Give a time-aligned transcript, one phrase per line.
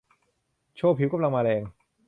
[0.75, 1.61] โชว์ผิวกำลังมาแรง